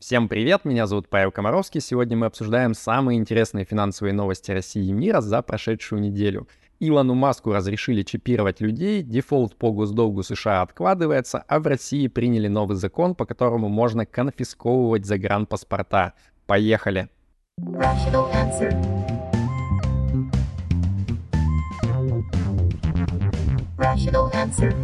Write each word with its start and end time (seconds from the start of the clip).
Всем 0.00 0.28
привет, 0.28 0.64
меня 0.64 0.86
зовут 0.86 1.10
Павел 1.10 1.30
Комаровский. 1.30 1.82
Сегодня 1.82 2.16
мы 2.16 2.24
обсуждаем 2.24 2.72
самые 2.72 3.18
интересные 3.18 3.66
финансовые 3.66 4.14
новости 4.14 4.50
России 4.50 4.86
и 4.86 4.92
мира 4.92 5.20
за 5.20 5.42
прошедшую 5.42 6.00
неделю. 6.00 6.48
Илону 6.80 7.12
Маску 7.12 7.52
разрешили 7.52 8.02
чипировать 8.02 8.62
людей, 8.62 9.02
дефолт 9.02 9.56
по 9.56 9.70
госдолгу 9.70 10.22
США 10.22 10.62
откладывается, 10.62 11.44
а 11.46 11.60
в 11.60 11.66
России 11.66 12.08
приняли 12.08 12.48
новый 12.48 12.78
закон, 12.78 13.14
по 13.14 13.26
которому 13.26 13.68
можно 13.68 14.06
конфисковывать 14.06 15.04
загранпаспорта. 15.04 16.14
Поехали! 16.46 17.10
Rational 23.76 24.32
answer. 24.32 24.74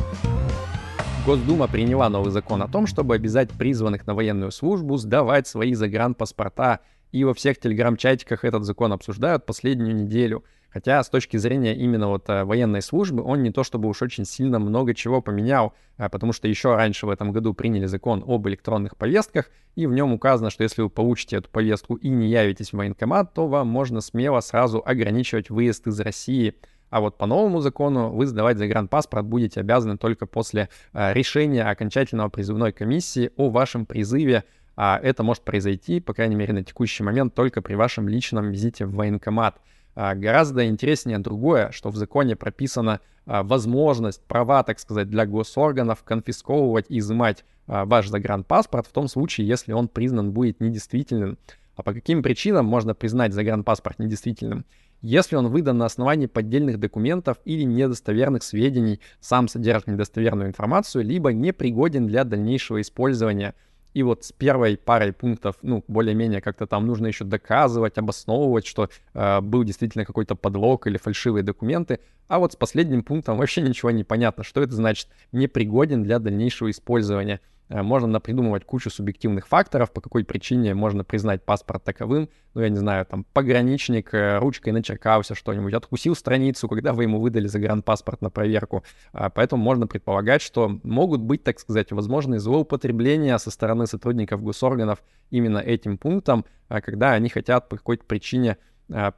Госдума 1.26 1.66
приняла 1.66 2.08
новый 2.08 2.30
закон 2.30 2.62
о 2.62 2.68
том, 2.68 2.86
чтобы 2.86 3.16
обязать 3.16 3.50
призванных 3.50 4.06
на 4.06 4.14
военную 4.14 4.52
службу 4.52 4.96
сдавать 4.96 5.48
свои 5.48 5.74
загранпаспорта. 5.74 6.78
И 7.10 7.24
во 7.24 7.34
всех 7.34 7.58
телеграм-чатиках 7.58 8.44
этот 8.44 8.62
закон 8.62 8.92
обсуждают 8.92 9.44
последнюю 9.44 9.96
неделю. 9.96 10.44
Хотя 10.68 11.02
с 11.02 11.08
точки 11.08 11.36
зрения 11.36 11.74
именно 11.74 12.06
вот 12.06 12.28
э, 12.28 12.44
военной 12.44 12.80
службы 12.80 13.24
он 13.24 13.42
не 13.42 13.50
то 13.50 13.64
чтобы 13.64 13.88
уж 13.88 14.02
очень 14.02 14.24
сильно 14.24 14.60
много 14.60 14.94
чего 14.94 15.20
поменял, 15.20 15.74
а 15.96 16.08
потому 16.08 16.32
что 16.32 16.46
еще 16.46 16.76
раньше 16.76 17.06
в 17.06 17.10
этом 17.10 17.32
году 17.32 17.54
приняли 17.54 17.86
закон 17.86 18.22
об 18.24 18.46
электронных 18.46 18.96
повестках, 18.96 19.50
и 19.74 19.86
в 19.86 19.92
нем 19.92 20.12
указано, 20.12 20.50
что 20.50 20.62
если 20.62 20.82
вы 20.82 20.90
получите 20.90 21.38
эту 21.38 21.50
повестку 21.50 21.96
и 21.96 22.08
не 22.08 22.28
явитесь 22.28 22.70
в 22.70 22.76
военкомат, 22.76 23.34
то 23.34 23.48
вам 23.48 23.66
можно 23.66 24.00
смело 24.00 24.38
сразу 24.38 24.80
ограничивать 24.84 25.50
выезд 25.50 25.88
из 25.88 25.98
России. 25.98 26.54
А 26.90 27.00
вот 27.00 27.18
по 27.18 27.26
новому 27.26 27.60
закону 27.60 28.10
вы 28.10 28.26
сдавать 28.26 28.58
загранпаспорт 28.58 29.26
будете 29.26 29.60
обязаны 29.60 29.98
только 29.98 30.26
после 30.26 30.68
э, 30.92 31.12
решения 31.12 31.64
окончательного 31.64 32.28
призывной 32.28 32.72
комиссии 32.72 33.30
о 33.36 33.50
вашем 33.50 33.86
призыве. 33.86 34.44
А 34.76 35.00
это 35.02 35.22
может 35.22 35.42
произойти, 35.42 36.00
по 36.00 36.14
крайней 36.14 36.36
мере, 36.36 36.52
на 36.52 36.62
текущий 36.62 37.02
момент 37.02 37.34
только 37.34 37.62
при 37.62 37.74
вашем 37.74 38.08
личном 38.08 38.50
визите 38.50 38.84
в 38.84 38.94
военкомат. 38.94 39.58
А, 39.96 40.14
гораздо 40.14 40.68
интереснее 40.68 41.18
другое, 41.18 41.70
что 41.72 41.88
в 41.88 41.96
законе 41.96 42.36
прописана 42.36 43.00
а, 43.24 43.42
возможность, 43.42 44.22
права, 44.24 44.62
так 44.62 44.78
сказать, 44.78 45.08
для 45.08 45.24
госорганов 45.24 46.04
конфисковывать 46.04 46.86
и 46.90 46.98
изымать 46.98 47.44
а, 47.66 47.86
ваш 47.86 48.08
загранпаспорт 48.08 48.86
в 48.86 48.92
том 48.92 49.08
случае, 49.08 49.48
если 49.48 49.72
он 49.72 49.88
признан 49.88 50.32
будет 50.32 50.60
недействительным. 50.60 51.38
А 51.76 51.82
по 51.82 51.94
каким 51.94 52.22
причинам 52.22 52.66
можно 52.66 52.94
признать 52.94 53.32
загранпаспорт 53.32 53.98
недействительным? 53.98 54.66
Если 55.02 55.36
он 55.36 55.48
выдан 55.48 55.78
на 55.78 55.86
основании 55.86 56.26
поддельных 56.26 56.78
документов 56.78 57.38
или 57.44 57.62
недостоверных 57.62 58.42
сведений, 58.42 59.00
сам 59.20 59.48
содержит 59.48 59.86
недостоверную 59.86 60.48
информацию, 60.48 61.04
либо 61.04 61.32
непригоден 61.32 62.06
для 62.06 62.24
дальнейшего 62.24 62.80
использования. 62.80 63.54
И 63.94 64.02
вот 64.02 64.24
с 64.24 64.32
первой 64.32 64.76
парой 64.76 65.14
пунктов, 65.14 65.56
ну, 65.62 65.82
более-менее 65.88 66.42
как-то 66.42 66.66
там 66.66 66.86
нужно 66.86 67.06
еще 67.06 67.24
доказывать, 67.24 67.96
обосновывать, 67.96 68.66
что 68.66 68.90
э, 69.14 69.40
был 69.40 69.64
действительно 69.64 70.04
какой-то 70.04 70.34
подлог 70.34 70.86
или 70.86 70.98
фальшивые 70.98 71.42
документы. 71.42 72.00
А 72.28 72.38
вот 72.38 72.52
с 72.52 72.56
последним 72.56 73.02
пунктом 73.02 73.38
вообще 73.38 73.62
ничего 73.62 73.90
не 73.90 74.04
понятно, 74.04 74.44
что 74.44 74.62
это 74.62 74.74
значит 74.74 75.08
непригоден 75.32 76.02
для 76.02 76.18
дальнейшего 76.18 76.70
использования. 76.70 77.40
Э, 77.68 77.82
можно 77.82 78.08
напридумывать 78.08 78.64
кучу 78.64 78.90
субъективных 78.90 79.48
факторов, 79.48 79.92
по 79.92 80.00
какой 80.00 80.24
причине 80.24 80.74
можно 80.74 81.04
признать 81.04 81.44
паспорт 81.44 81.84
таковым. 81.84 82.28
Ну, 82.54 82.60
я 82.60 82.68
не 82.68 82.76
знаю, 82.76 83.04
там, 83.06 83.24
пограничник 83.32 84.14
э, 84.14 84.38
ручкой 84.38 84.70
начеркался 84.70 85.34
что-нибудь, 85.34 85.74
откусил 85.74 86.14
страницу, 86.14 86.68
когда 86.68 86.92
вы 86.92 87.04
ему 87.04 87.20
выдали 87.20 87.46
загранпаспорт 87.46 88.22
на 88.22 88.30
проверку. 88.30 88.84
А, 89.12 89.30
поэтому 89.30 89.62
можно 89.62 89.86
предполагать, 89.86 90.42
что 90.42 90.78
могут 90.82 91.20
быть, 91.20 91.42
так 91.42 91.58
сказать, 91.58 91.92
возможные 91.92 92.38
злоупотребления 92.38 93.36
со 93.38 93.50
стороны 93.50 93.86
сотрудников 93.86 94.42
госорганов 94.42 95.02
именно 95.30 95.58
этим 95.58 95.98
пунктом, 95.98 96.44
когда 96.68 97.12
они 97.12 97.28
хотят 97.28 97.68
по 97.68 97.76
какой-то 97.76 98.04
причине 98.04 98.58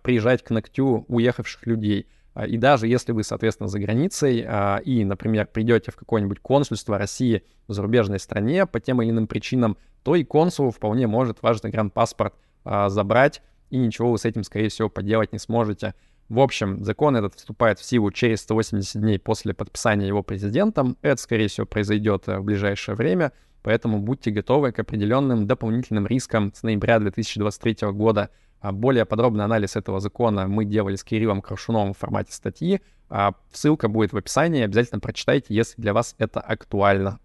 приезжать 0.03 0.43
к 0.43 0.51
ногтю 0.51 1.05
уехавших 1.09 1.67
людей. 1.67 2.07
А, 2.39 2.47
и 2.47 2.57
даже 2.57 2.87
если 2.87 3.11
вы, 3.11 3.25
соответственно, 3.25 3.69
за 3.69 3.81
границей 3.81 4.45
а, 4.47 4.77
и, 4.77 5.05
например, 5.05 5.49
придете 5.53 5.91
в 5.91 5.97
какое-нибудь 5.97 6.39
консульство 6.39 6.97
России 6.97 7.43
в 7.67 7.73
зарубежной 7.73 8.21
стране 8.21 8.65
по 8.65 8.79
тем 8.79 9.03
или 9.03 9.11
иным 9.11 9.27
причинам, 9.27 9.77
то 10.05 10.15
и 10.15 10.23
консул 10.23 10.71
вполне 10.71 11.09
может 11.09 11.43
ваш 11.43 11.61
загранпаспорт 11.61 12.35
а, 12.65 12.91
забрать, 12.91 13.43
и 13.71 13.77
ничего 13.77 14.13
вы 14.13 14.19
с 14.19 14.25
этим, 14.25 14.45
скорее 14.45 14.69
всего, 14.69 14.89
поделать 14.89 15.33
не 15.33 15.41
сможете. 15.41 15.97
В 16.29 16.39
общем, 16.39 16.85
закон 16.85 17.17
этот 17.17 17.35
вступает 17.35 17.81
в 17.81 17.85
силу 17.85 18.13
через 18.13 18.43
180 18.43 19.01
дней 19.01 19.19
после 19.19 19.53
подписания 19.53 20.07
его 20.07 20.23
президентом. 20.23 20.97
Это, 21.03 21.21
скорее 21.21 21.49
всего, 21.49 21.67
произойдет 21.67 22.29
э, 22.29 22.39
в 22.39 22.45
ближайшее 22.45 22.95
время, 22.95 23.33
поэтому 23.65 23.99
будьте 23.99 24.31
готовы 24.31 24.71
к 24.71 24.79
определенным 24.79 25.49
дополнительным 25.49 26.07
рискам 26.07 26.53
с 26.55 26.63
ноября 26.63 27.01
2023 27.01 27.89
года. 27.91 28.31
А 28.61 28.73
более 28.73 29.05
подробный 29.05 29.45
анализ 29.45 29.77
этого 29.77 30.01
закона 30.01 30.49
мы 30.49 30.65
делали 30.65 30.97
с 30.97 31.05
Кириллом 31.05 31.41
Крашуновым 31.41 31.95
в 31.95 31.99
формате 31.99 32.33
статьи. 32.33 32.81
А 33.09 33.35
ссылка 33.53 33.89
будет 33.89 34.13
в 34.13 34.17
описании, 34.17 34.63
обязательно 34.63 35.01
прочитайте, 35.01 35.55
если 35.55 35.81
для 35.81 35.93
вас 35.95 36.15
это 36.19 36.41
актуально. 36.41 37.21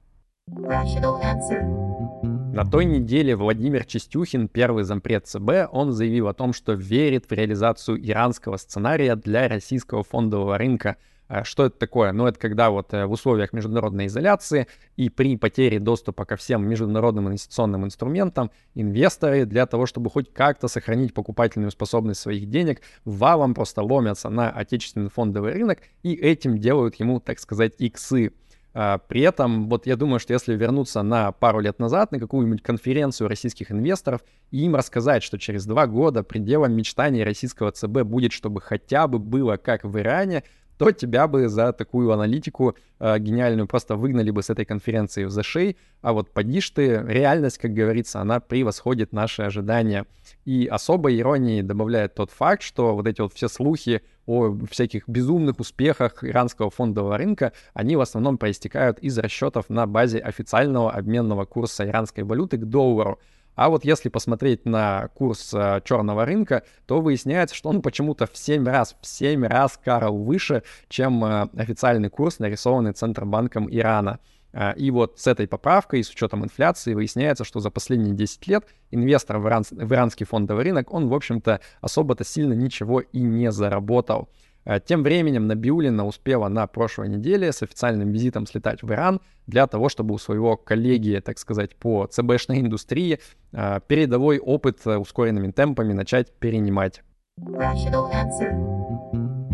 На 2.54 2.66
той 2.70 2.86
неделе 2.86 3.36
Владимир 3.36 3.84
Чистюхин, 3.86 4.48
первый 4.48 4.84
зампред 4.84 5.26
ЦБ, 5.26 5.70
он 5.72 5.92
заявил 5.92 6.28
о 6.28 6.34
том, 6.34 6.54
что 6.54 6.74
верит 6.74 7.26
в 7.26 7.32
реализацию 7.32 8.00
иранского 8.08 8.58
сценария 8.58 9.16
для 9.16 9.48
российского 9.48 10.04
фондового 10.04 10.58
рынка– 10.58 10.98
что 11.44 11.66
это 11.66 11.78
такое? 11.78 12.12
Ну, 12.12 12.28
это 12.28 12.38
когда 12.38 12.70
вот 12.70 12.94
э, 12.94 13.06
в 13.06 13.12
условиях 13.12 13.54
международной 13.54 14.08
изоляции 14.08 14.68
и 14.98 15.10
при 15.10 15.38
потере 15.38 15.80
доступа 15.80 16.26
ко 16.26 16.36
всем 16.36 16.68
международным 16.68 17.28
инвестиционным 17.28 17.86
инструментам 17.86 18.52
инвесторы 18.76 19.46
для 19.46 19.66
того, 19.66 19.86
чтобы 19.86 20.10
хоть 20.10 20.34
как-то 20.34 20.68
сохранить 20.68 21.14
покупательную 21.14 21.72
способность 21.72 22.20
своих 22.20 22.50
денег, 22.50 22.82
валом 23.06 23.54
просто 23.54 23.82
ломятся 23.82 24.30
на 24.30 24.50
отечественный 24.50 25.10
фондовый 25.10 25.54
рынок 25.54 25.80
и 26.04 26.14
этим 26.14 26.58
делают 26.58 26.96
ему, 26.96 27.20
так 27.20 27.40
сказать, 27.40 27.74
иксы. 27.80 28.34
А, 28.76 28.98
при 28.98 29.22
этом, 29.22 29.70
вот 29.70 29.86
я 29.86 29.96
думаю, 29.96 30.20
что 30.20 30.34
если 30.34 30.56
вернуться 30.56 31.04
на 31.04 31.32
пару 31.32 31.60
лет 31.60 31.80
назад 31.80 32.12
на 32.12 32.20
какую-нибудь 32.20 32.64
конференцию 32.64 33.28
российских 33.28 33.72
инвесторов 33.72 34.22
и 34.50 34.66
им 34.66 34.76
рассказать, 34.76 35.22
что 35.22 35.38
через 35.38 35.66
два 35.66 35.86
года 35.86 36.24
пределом 36.24 36.74
мечтаний 36.74 37.24
российского 37.24 37.72
ЦБ 37.72 38.02
будет, 38.02 38.32
чтобы 38.32 38.62
хотя 38.62 39.08
бы 39.08 39.20
было 39.20 39.58
как 39.58 39.84
в 39.84 39.98
Иране, 40.00 40.44
то 40.78 40.92
тебя 40.92 41.28
бы 41.28 41.50
за 41.50 41.72
такую 41.74 42.12
аналитику 42.12 42.76
э, 43.00 43.20
гениальную 43.20 43.68
просто 43.68 43.96
выгнали 43.96 44.32
бы 44.32 44.42
с 44.42 44.50
этой 44.50 44.66
конференции 44.66 45.26
в 45.26 45.30
зашей, 45.30 45.78
а 46.02 46.14
вот 46.14 46.32
подишь 46.32 46.70
ты, 46.72 47.04
реальность, 47.08 47.58
как 47.58 47.74
говорится, 47.74 48.20
она 48.20 48.40
превосходит 48.40 49.14
наши 49.14 49.42
ожидания. 49.42 50.06
И 50.46 50.68
особой 50.68 51.20
иронии 51.20 51.62
добавляет 51.62 52.16
тот 52.16 52.32
факт, 52.32 52.62
что 52.62 52.96
вот 52.96 53.08
эти 53.08 53.22
вот 53.22 53.34
все 53.34 53.48
слухи 53.48 54.02
о 54.26 54.58
всяких 54.70 55.08
безумных 55.08 55.60
успехах 55.60 56.24
иранского 56.24 56.70
фондового 56.70 57.18
рынка, 57.18 57.54
они 57.74 57.96
в 57.96 58.02
основном 58.02 58.38
проистекают 58.38 59.00
из 59.00 59.18
расчетов 59.18 59.70
на 59.70 59.86
базе 59.86 60.20
официального 60.20 60.92
обменного 60.92 61.46
курса 61.46 61.86
иранской 61.86 62.24
валюты 62.24 62.58
к 62.58 62.66
доллару. 62.66 63.20
А 63.56 63.70
вот 63.70 63.86
если 63.86 64.10
посмотреть 64.10 64.66
на 64.66 65.10
курс 65.10 65.54
э, 65.54 65.82
черного 65.84 66.26
рынка, 66.26 66.64
то 66.86 67.02
выясняется, 67.02 67.56
что 67.56 67.70
он 67.70 67.82
почему-то 67.82 68.26
в 68.26 68.36
7 68.36 68.66
раз, 68.66 68.96
в 69.00 69.06
7 69.06 69.46
раз, 69.46 69.80
Карл, 69.84 70.18
выше, 70.18 70.64
чем 70.90 71.24
э, 71.24 71.48
официальный 71.56 72.10
курс, 72.10 72.40
нарисованный 72.40 72.94
Центробанком 72.94 73.68
Ирана. 73.70 74.20
Э, 74.54 74.74
и 74.76 74.90
вот 74.90 75.20
с 75.20 75.28
этой 75.28 75.48
поправкой, 75.48 76.04
с 76.04 76.10
учетом 76.10 76.44
инфляции, 76.44 76.94
выясняется, 76.94 77.44
что 77.44 77.60
за 77.60 77.70
последние 77.70 78.16
10 78.16 78.48
лет 78.48 78.66
инвестор 78.90 79.38
в, 79.38 79.48
иран, 79.48 79.64
в 79.70 79.94
иранский 79.94 80.26
фондовый 80.26 80.64
рынок, 80.64 80.92
он, 80.92 81.08
в 81.08 81.14
общем-то, 81.14 81.62
особо-то 81.82 82.24
сильно 82.24 82.54
ничего 82.54 83.02
и 83.02 83.20
не 83.20 83.52
заработал. 83.52 84.30
Э, 84.66 84.80
тем 84.80 85.04
временем 85.04 85.48
Набиулина 85.48 86.06
успела 86.06 86.48
на 86.48 86.68
прошлой 86.68 87.10
неделе 87.10 87.52
с 87.52 87.62
официальным 87.64 88.12
визитом 88.12 88.46
слетать 88.46 88.84
в 88.84 88.92
Иран 88.92 89.22
для 89.48 89.68
того, 89.68 89.90
чтобы 89.90 90.14
у 90.14 90.18
своего 90.18 90.58
коллеги, 90.58 91.22
так 91.24 91.38
сказать, 91.38 91.76
по 91.76 92.08
ЦБшной 92.08 92.62
индустрии 92.62 93.20
э, 93.52 93.80
передовой 93.88 94.40
опыт 94.40 94.80
э, 94.86 94.98
ускоренными 94.98 95.52
темпами 95.52 95.94
начать 95.94 96.32
перенимать. 96.40 97.04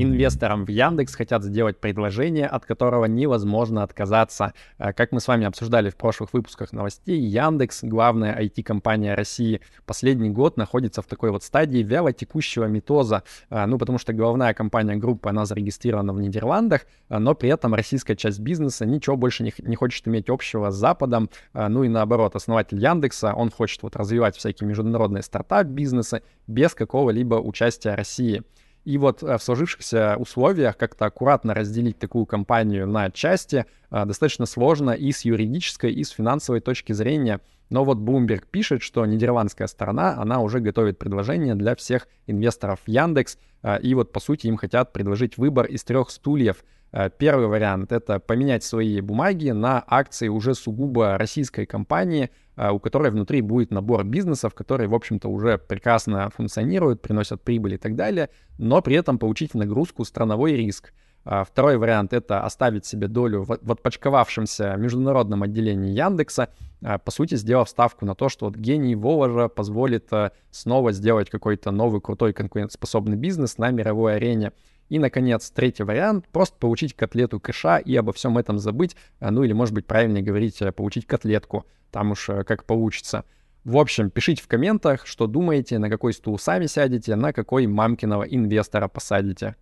Инвесторам 0.01 0.63
в 0.63 0.69
Яндекс 0.69 1.13
хотят 1.13 1.43
сделать 1.43 1.77
предложение, 1.77 2.47
от 2.47 2.65
которого 2.65 3.03
невозможно 3.03 3.83
отказаться. 3.83 4.53
Э, 4.77 4.93
как 4.93 5.11
мы 5.11 5.19
с 5.19 5.27
вами 5.27 5.45
обсуждали 5.45 5.89
в 5.89 5.97
прошлых 5.97 6.31
выпусках 6.31 6.71
новостей, 6.71 7.19
Яндекс, 7.19 7.83
главная 7.83 8.33
IT-компания 8.41 9.13
России, 9.13 9.59
последний 9.85 10.29
год 10.29 10.55
находится 10.55 11.01
в 11.01 11.05
такой 11.05 11.31
вот 11.31 11.43
стадии 11.43 11.79
вялотекущего 11.79 12.63
метоза. 12.63 13.23
Э, 13.49 13.65
ну, 13.65 13.77
потому 13.77 13.97
что 13.97 14.13
главная 14.13 14.53
компания 14.53 14.95
группы, 14.95 15.27
она 15.27 15.45
зарегистрирована 15.45 16.13
в 16.13 16.21
Нидерландах, 16.21 16.85
э, 17.09 17.17
но 17.17 17.35
при 17.35 17.49
этом 17.49 17.73
российская 17.73 18.15
часть 18.15 18.39
бизнеса 18.39 18.85
ничего 18.85 19.17
больше 19.17 19.43
не, 19.43 19.53
не 19.57 19.75
хочет 19.75 20.07
иметь 20.07 20.29
общего 20.29 20.71
с 20.71 20.75
Западом. 20.75 21.29
Ну 21.53 21.83
и 21.83 21.89
наоборот, 21.89 22.37
основатель 22.37 22.79
Яндекса, 22.79 23.33
он 23.33 23.51
хочет 23.51 23.83
вот 23.83 23.97
развивать 23.97 24.37
всякие 24.37 24.69
международные 24.69 25.23
стартап-бизнесы 25.23 26.23
без 26.47 26.73
какого-либо 26.73 27.35
участия 27.35 27.95
России. 27.95 28.43
И 28.89 28.97
вот 28.97 29.21
в 29.21 29.37
сложившихся 29.37 30.15
условиях 30.17 30.75
как-то 30.75 31.05
аккуратно 31.05 31.53
разделить 31.53 31.99
такую 31.99 32.25
компанию 32.25 32.87
на 32.87 33.11
части 33.11 33.67
достаточно 33.91 34.47
сложно 34.47 34.89
и 34.89 35.11
с 35.11 35.21
юридической, 35.25 35.93
и 35.93 36.03
с 36.03 36.09
финансовой 36.09 36.59
точки 36.59 36.93
зрения. 36.93 37.39
Но 37.69 37.83
вот 37.83 37.99
Bloomberg 37.99 38.45
пишет, 38.49 38.81
что 38.81 39.05
нидерландская 39.05 39.67
сторона, 39.67 40.15
она 40.17 40.39
уже 40.39 40.59
готовит 40.59 40.97
предложение 40.97 41.53
для 41.53 41.75
всех 41.75 42.07
инвесторов 42.25 42.79
Яндекс, 42.87 43.37
и 43.83 43.93
вот 43.93 44.11
по 44.11 44.19
сути 44.19 44.47
им 44.47 44.57
хотят 44.57 44.91
предложить 44.91 45.37
выбор 45.37 45.67
из 45.67 45.83
трех 45.83 46.09
стульев— 46.09 46.63
Э, 46.91 47.09
первый 47.15 47.47
вариант— 47.47 47.91
это 47.91 48.19
поменять 48.19 48.63
свои 48.63 48.99
бумаги 49.01 49.49
на 49.51 49.83
акции 49.85 50.27
уже 50.27 50.55
сугубо 50.55 51.17
российской 51.17 51.65
компании, 51.65 52.25
э, 52.25 52.29
у 52.71 52.79
которой 52.79 53.11
внутри 53.11 53.41
будет 53.41 53.71
набор 53.71 54.03
бизнесов, 54.03 54.53
которые, 54.53 54.87
в 54.87 54.93
общем-то, 54.93 55.29
уже 55.29 55.57
прекрасно 55.57 56.29
функционируют, 56.29 57.01
приносят 57.01 57.41
прибыль 57.41 57.75
и 57.75 57.77
так 57.77 57.95
далее, 57.95 58.29
но 58.57 58.81
при 58.81 58.95
этом 58.95 59.17
получить 59.17 59.53
нагрузку 59.53 60.03
страновой 60.03 60.55
риск. 60.55 60.93
Э, 61.25 61.43
второй 61.47 61.77
вариант— 61.77 62.13
это 62.13 62.43
оставить 62.43 62.85
себе 62.85 63.07
долю 63.07 63.43
в, 63.43 63.51
отпочковавшемся 63.51 64.75
международном 64.77 65.43
отделении 65.43 65.91
Яндекса, 65.91 66.49
по 66.81 67.11
сути, 67.11 67.35
сделав 67.35 67.67
ставку 67.67 68.05
на 68.05 68.15
то, 68.15 68.29
что 68.29 68.45
вот 68.45 68.55
гений 68.55 68.95
Воложа 68.95 69.49
позволит 69.49 70.09
снова 70.49 70.93
сделать 70.93 71.29
какой-то 71.29 71.71
новый 71.71 71.99
крутой 71.99 72.31
конкурентоспособный 72.31 73.17
бизнес 73.17 73.57
на 73.57 73.69
мировой 73.69 74.15
арене. 74.15 74.53
И, 74.89 74.99
наконец, 74.99 75.49
третий 75.51 75.83
вариант— 75.83 76.27
просто 76.31 76.57
получить 76.57 76.95
котлету 76.95 77.39
кэша 77.39 77.77
и 77.77 77.95
обо 77.95 78.11
всем 78.11 78.37
этом 78.37 78.57
забыть, 78.57 78.95
а, 79.19 79.31
ну 79.31 79.43
или, 79.43 79.53
может 79.53 79.73
быть, 79.73 79.85
правильнее 79.85 80.23
говорить, 80.23 80.61
э, 80.61 80.71
получить 80.71 81.05
котлетку, 81.05 81.65
там 81.91 82.11
уж 82.11 82.29
э, 82.29 82.43
как 82.43 82.65
получится. 82.65 83.23
В 83.63 83.77
общем, 83.77 84.09
пишите 84.09 84.41
в 84.41 84.47
комментах, 84.47 85.05
что 85.05 85.27
думаете, 85.27 85.79
на 85.79 85.89
какой 85.89 86.13
стул 86.13 86.39
сами 86.39 86.65
сядете, 86.65 87.15
на 87.15 87.33
какой 87.33 87.67
мамкиного 87.67 88.23
инвестора 88.23 88.87
посадите. 88.87 89.55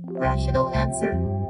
Rational 0.00 0.72
answer. 0.74 1.47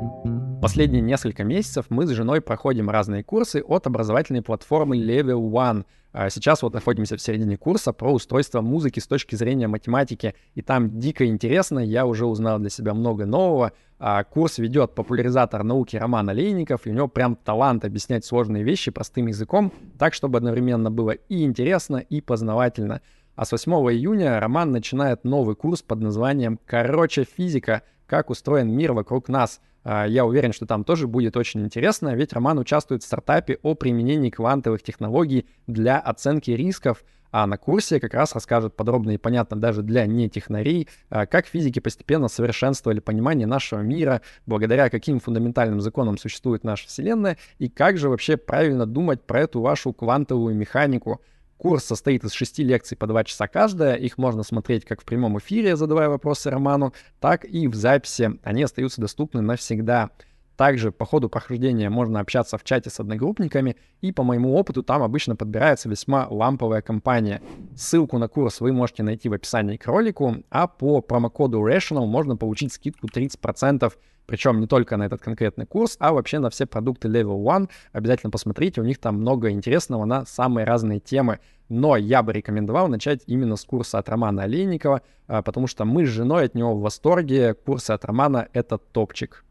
Последние 0.60 1.00
несколько 1.02 1.44
месяцев 1.44 1.86
мы 1.88 2.04
с 2.04 2.10
женой 2.10 2.40
проходим 2.40 2.90
разные 2.90 3.22
курсы 3.22 3.62
от 3.66 3.86
образовательной 3.86 4.42
платформы 4.42 4.96
Level 4.96 5.50
One. 5.50 5.84
А 6.12 6.30
сейчас 6.30 6.62
вот 6.62 6.74
находимся 6.74 7.16
в 7.16 7.20
середине 7.20 7.56
курса 7.56 7.92
про 7.92 8.12
устройство 8.12 8.60
музыки 8.60 8.98
с 8.98 9.06
точки 9.06 9.36
зрения 9.36 9.68
математики, 9.68 10.34
и 10.56 10.62
там 10.62 10.98
дико 10.98 11.26
интересно, 11.26 11.78
я 11.78 12.06
уже 12.06 12.26
узнал 12.26 12.58
для 12.58 12.70
себя 12.70 12.92
много 12.92 13.24
нового. 13.24 13.72
А 14.00 14.24
курс 14.24 14.58
ведет 14.58 14.96
популяризатор 14.96 15.62
науки 15.62 15.96
Роман 15.96 16.28
Олейников, 16.28 16.86
и 16.86 16.90
у 16.90 16.92
него 16.92 17.06
прям 17.06 17.36
талант 17.36 17.84
объяснять 17.84 18.24
сложные 18.24 18.64
вещи 18.64 18.90
простым 18.90 19.28
языком, 19.28 19.72
так, 19.96 20.12
чтобы 20.12 20.38
одновременно 20.38 20.90
было 20.90 21.12
и 21.12 21.44
интересно, 21.44 21.98
и 21.98 22.20
познавательно. 22.20 23.00
А 23.36 23.44
с 23.44 23.52
8 23.52 23.72
июня 23.92 24.40
Роман 24.40 24.72
начинает 24.72 25.22
новый 25.22 25.54
курс 25.54 25.82
под 25.82 26.00
названием 26.00 26.58
«Короче, 26.66 27.22
физика. 27.22 27.82
Как 28.08 28.30
устроен 28.30 28.72
мир 28.72 28.92
вокруг 28.92 29.28
нас». 29.28 29.60
А, 29.84 30.06
я 30.06 30.26
уверен, 30.26 30.52
что 30.52 30.66
там 30.66 30.84
тоже 30.84 31.06
будет 31.06 31.36
очень 31.36 31.60
интересно, 31.64 32.14
ведь 32.14 32.34
Роман 32.34 32.58
участвует 32.58 33.02
в 33.02 33.06
стартапе 33.06 33.58
о 33.62 33.74
применении 33.74 34.28
квантовых 34.28 34.82
технологий 34.82 35.46
для 35.66 35.98
оценки 35.98 36.50
рисков, 36.50 37.04
а 37.30 37.46
на 37.46 37.56
курсе 37.56 38.00
как 38.00 38.12
раз 38.12 38.34
расскажет 38.34 38.74
подробно 38.74 39.12
и 39.12 39.16
понятно 39.16 39.56
даже 39.56 39.82
для 39.82 40.06
нетехнарей, 40.06 40.88
а, 41.08 41.24
как 41.24 41.46
физики 41.46 41.78
постепенно 41.78 42.28
совершенствовали 42.28 43.00
понимание 43.00 43.46
нашего 43.46 43.80
мира, 43.80 44.20
благодаря 44.46 44.90
каким 44.90 45.20
фундаментальным 45.20 45.80
законам 45.80 46.18
существует 46.18 46.64
наша 46.64 46.86
Вселенная, 46.86 47.38
и 47.58 47.68
как 47.68 47.96
же 47.96 48.08
вообще 48.08 48.36
правильно 48.36 48.84
думать 48.84 49.22
про 49.22 49.40
эту 49.40 49.60
вашу 49.60 49.92
квантовую 49.92 50.54
механику. 50.54 51.22
Курс 51.58 51.84
состоит 51.84 52.24
из 52.24 52.32
шести 52.32 52.62
лекций 52.62 52.96
по 52.96 53.08
два 53.08 53.24
часа 53.24 53.48
каждая. 53.48 53.96
Их 53.96 54.16
можно 54.16 54.44
смотреть 54.44 54.84
как 54.84 55.02
в 55.02 55.04
прямом 55.04 55.38
эфире, 55.38 55.74
задавая 55.76 56.08
вопросы 56.08 56.50
Роману, 56.50 56.94
так 57.20 57.44
и 57.44 57.66
в 57.66 57.74
записи. 57.74 58.38
Они 58.44 58.62
остаются 58.62 59.00
доступны 59.00 59.40
навсегда. 59.40 60.10
Также 60.56 60.90
по 60.90 61.04
ходу 61.04 61.28
прохождения 61.28 61.88
можно 61.88 62.18
общаться 62.18 62.58
в 62.58 62.64
чате 62.64 62.90
с 62.90 62.98
одногруппниками, 62.98 63.76
и 64.00 64.10
по 64.10 64.24
моему 64.24 64.54
опыту 64.56 64.82
там 64.82 65.02
обычно 65.02 65.36
подбирается 65.36 65.88
весьма 65.88 66.26
ламповая 66.28 66.82
компания. 66.82 67.40
Ссылку 67.76 68.18
на 68.18 68.26
курс 68.26 68.60
вы 68.60 68.72
можете 68.72 69.04
найти 69.04 69.28
в 69.28 69.34
описании 69.34 69.76
к 69.76 69.86
ролику, 69.86 70.36
а 70.50 70.66
по 70.66 71.00
промокоду 71.00 71.60
Rational 71.60 72.06
можно 72.06 72.36
получить 72.36 72.72
скидку 72.72 73.06
30%, 73.06 73.92
причем 74.28 74.60
не 74.60 74.66
только 74.66 74.98
на 74.98 75.06
этот 75.06 75.22
конкретный 75.22 75.64
курс, 75.64 75.96
а 75.98 76.12
вообще 76.12 76.38
на 76.38 76.50
все 76.50 76.66
продукты 76.66 77.08
Level 77.08 77.42
One. 77.42 77.70
Обязательно 77.92 78.30
посмотрите, 78.30 78.82
у 78.82 78.84
них 78.84 78.98
там 78.98 79.16
много 79.16 79.50
интересного 79.50 80.04
на 80.04 80.26
самые 80.26 80.64
разные 80.66 81.00
темы. 81.00 81.40
Но 81.70 81.96
я 81.96 82.22
бы 82.22 82.34
рекомендовал 82.34 82.88
начать 82.88 83.22
именно 83.26 83.56
с 83.56 83.64
курса 83.64 83.98
от 83.98 84.08
Романа 84.08 84.42
Олейникова, 84.42 85.00
а, 85.26 85.42
потому 85.42 85.66
что 85.66 85.86
мы 85.86 86.04
с 86.04 86.10
женой 86.10 86.44
от 86.44 86.54
него 86.54 86.74
в 86.76 86.80
восторге. 86.82 87.54
Курсы 87.54 87.90
от 87.90 88.04
Романа— 88.04 88.48
это 88.52 88.76
топчик. 88.76 89.44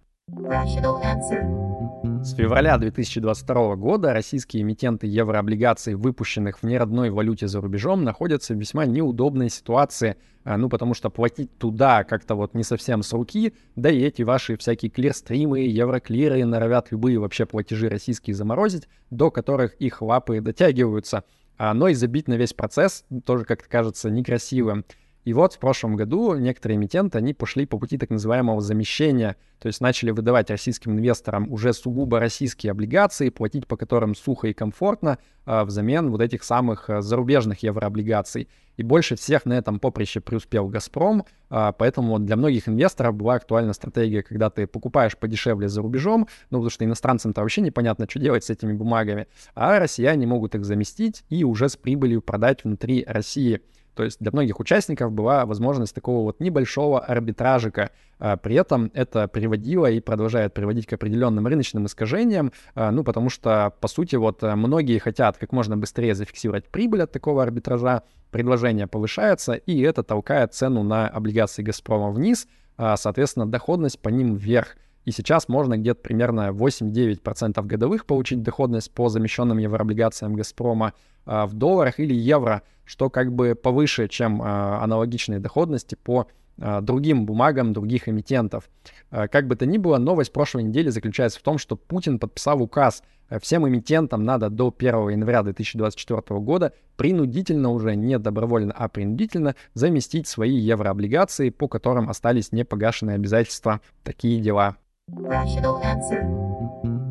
С 2.28 2.34
февраля 2.34 2.78
2022 2.78 3.78
года 3.78 4.12
российские 4.12 4.64
эмитенты 4.64 5.08
еврооблигаций, 5.08 5.96
выпущенных 5.96 6.60
в 6.60 6.64
неродной 6.64 7.10
валюте 7.10 7.48
за 7.48 7.62
рубежом, 7.62 8.04
находятся 8.04 8.54
в 8.54 8.58
весьма 8.58 8.86
неудобной 8.86 9.50
ситуации, 9.50 10.18
а, 10.44 10.58
ну, 10.58 10.68
потому 10.68 10.94
что 10.94 11.10
платить 11.10 11.58
туда 11.58 12.04
как-то 12.04 12.36
вот 12.36 12.54
не 12.54 12.64
совсем 12.64 13.02
с 13.02 13.14
руки, 13.14 13.54
да 13.78 13.90
и 13.90 14.02
эти 14.02 14.24
ваши 14.24 14.58
всякие 14.58 14.92
клирстримы, 14.92 15.62
евроклиры 15.62 16.44
норовят 16.44 16.92
любые 16.92 17.18
вообще 17.18 17.46
платежи 17.46 17.88
российские 17.88 18.36
заморозить, 18.36 18.90
до 19.10 19.32
которых 19.32 19.76
их 19.76 20.02
лапы 20.02 20.42
дотягиваются. 20.42 21.24
А, 21.58 21.74
но 21.74 21.88
и 21.88 21.94
забить 21.94 22.28
на 22.28 22.34
весь 22.34 22.52
процесс 22.52 23.06
тоже 23.24 23.46
как-то 23.46 23.70
кажется 23.70 24.10
некрасивым. 24.10 24.84
И 25.28 25.34
вот 25.34 25.56
в 25.56 25.60
прошлом 25.60 25.98
году 25.98 26.36
некоторые 26.36 26.78
эмитенты, 26.78 27.18
они 27.18 27.34
пошли 27.34 27.66
по 27.66 27.78
пути 27.78 27.98
так 27.98 28.12
называемого 28.12 28.62
замещения, 28.62 29.36
то 29.60 29.68
есть 29.68 29.82
начали 29.82 30.12
выдавать 30.12 30.50
российским 30.50 30.94
инвесторам 30.94 31.52
уже 31.52 31.74
сугубо 31.74 32.18
российские 32.18 32.72
облигации, 32.72 33.28
платить 33.28 33.68
по 33.68 33.76
которым 33.76 34.16
сухо 34.16 34.48
и 34.48 34.54
комфортно, 34.54 35.18
а, 35.46 35.66
взамен 35.66 36.12
вот 36.12 36.22
этих 36.22 36.46
самых 36.46 36.90
а, 36.90 37.02
зарубежных 37.02 37.62
еврооблигаций. 37.62 38.48
И 38.78 38.84
больше 38.84 39.18
всех 39.18 39.44
на 39.44 39.58
этом 39.58 39.82
поприще 39.82 40.22
преуспел 40.22 40.70
«Газпром», 40.70 41.26
а, 41.50 41.74
поэтому 41.74 42.20
для 42.20 42.38
многих 42.38 42.70
инвесторов 42.70 43.14
была 43.16 43.34
актуальна 43.34 43.74
стратегия, 43.74 44.24
когда 44.24 44.50
ты 44.50 44.66
покупаешь 44.66 45.18
подешевле 45.18 45.68
за 45.68 45.82
рубежом, 45.82 46.30
ну, 46.52 46.60
потому 46.60 46.70
что 46.70 46.86
иностранцам-то 46.86 47.42
вообще 47.42 47.60
непонятно, 47.60 48.06
что 48.10 48.20
делать 48.20 48.46
с 48.46 48.50
этими 48.50 48.72
бумагами, 48.72 49.28
а 49.56 49.78
россияне 49.78 50.26
могут 50.26 50.56
их 50.56 50.64
заместить 50.64 51.26
и 51.28 51.44
уже 51.44 51.68
с 51.68 51.76
прибылью 51.76 52.22
продать 52.22 52.64
внутри 52.64 53.04
России. 53.06 53.60
То 53.98 54.04
есть 54.04 54.20
для 54.20 54.30
многих 54.32 54.60
участников 54.60 55.12
была 55.12 55.48
возможность 55.48 55.96
такого 55.96 56.22
вот 56.22 56.40
небольшого 56.40 57.00
арбитражика. 57.00 57.90
А 58.20 58.38
при 58.38 58.56
этом 58.56 58.92
это 58.94 59.28
приводило 59.28 59.88
и 59.88 60.00
продолжает 60.00 60.54
приводить 60.54 60.86
к 60.86 60.94
определенным 60.94 61.48
рыночным 61.48 61.88
искажениям, 61.88 62.52
а, 62.76 62.92
ну, 62.92 63.04
потому 63.04 63.32
что, 63.32 63.74
по 63.82 63.88
сути, 63.88 64.16
вот 64.16 64.44
э, 64.44 64.56
многие 64.56 65.00
хотят 65.00 65.38
как 65.38 65.52
можно 65.52 65.78
быстрее 65.78 66.14
зафиксировать 66.14 66.66
прибыль 66.68 67.02
от 67.02 67.12
такого 67.12 67.42
арбитража, 67.42 68.04
предложение 68.30 68.86
повышается, 68.86 69.54
и 69.54 69.82
это 69.82 70.04
толкает 70.04 70.54
цену 70.54 70.84
на 70.84 71.08
облигации 71.08 71.64
«Газпрома» 71.64 72.12
вниз, 72.12 72.48
а, 72.78 72.98
соответственно, 72.98 73.48
доходность 73.48 74.00
по 74.00 74.10
ним 74.10 74.36
вверх. 74.36 74.78
И 75.08 75.12
сейчас 75.12 75.48
можно 75.48 75.78
где-то 75.78 76.02
примерно 76.02 76.50
8-9% 76.50 77.66
годовых 77.66 78.06
получить 78.06 78.44
доходность 78.44 78.92
по 78.92 79.08
замещенным 79.08 79.58
еврооблигациям 79.58 80.34
«Газпрома», 80.34 80.92
а, 81.26 81.46
в 81.46 81.54
долларах 81.54 82.02
или 82.02 82.14
евро, 82.14 82.62
что 82.84 83.10
как 83.10 83.32
бы 83.32 83.56
повыше, 83.56 84.10
чем 84.10 84.42
а, 84.42 84.84
аналогичные 84.84 85.40
доходности 85.40 85.96
по 85.96 86.28
а, 86.60 86.82
другим 86.82 87.26
бумагам 87.26 87.72
других 87.72 88.10
эмитентов. 88.10 88.70
Как 89.10 89.48
бы 89.48 89.56
то 89.56 89.66
ни 89.66 89.78
было, 89.78 89.98
новость 89.98 90.34
прошлой 90.34 90.64
недели 90.64 90.90
заключается 90.90 91.40
в 91.40 91.44
том, 91.44 91.58
что 91.58 91.78
Путин 91.78 92.20
подписал 92.20 92.62
указ. 92.62 93.02
Всем 93.42 93.66
эмитентам 93.66 94.26
надо 94.26 94.50
до 94.50 94.76
1 94.78 95.10
января 95.10 95.44
2024 95.44 96.38
года 96.42 96.74
принудительно 96.98 97.70
уже, 97.70 97.96
не 97.96 98.20
добровольно, 98.20 98.74
а 98.76 98.90
принудительно 98.90 99.56
заместить 99.74 100.28
свои 100.28 100.58
еврооблигации, 100.58 101.50
по 101.50 101.70
которым 101.70 102.10
остались 102.10 102.52
непогашенные 102.52 103.16
обязательства. 103.16 103.80
Такие 104.04 104.42
дела. 104.42 104.76